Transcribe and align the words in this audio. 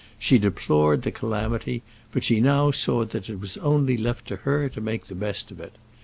She 0.17 0.39
deplored 0.39 1.03
the 1.03 1.11
calamity, 1.11 1.83
but 2.11 2.23
she 2.23 2.41
now 2.41 2.71
saw 2.71 3.05
that 3.05 3.29
it 3.29 3.39
was 3.39 3.57
only 3.57 3.97
left 3.97 4.25
to 4.29 4.37
her 4.37 4.67
to 4.67 4.81
make 4.81 5.05
the 5.05 5.13
best 5.13 5.51
of 5.51 5.59
it. 5.59 5.73